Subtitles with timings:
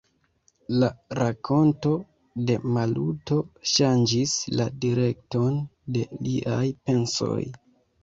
[0.83, 0.87] La
[1.19, 1.91] rakonto
[2.49, 3.39] de Maluto
[3.75, 5.63] ŝanĝis la direkton
[5.95, 7.41] de liaj pensoj.